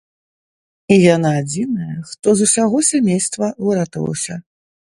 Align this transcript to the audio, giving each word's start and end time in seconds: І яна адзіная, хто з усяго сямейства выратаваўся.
І 0.95 0.97
яна 1.15 1.33
адзіная, 1.41 1.97
хто 2.13 2.35
з 2.39 2.47
усяго 2.49 2.81
сямейства 2.91 3.53
выратаваўся. 3.67 4.33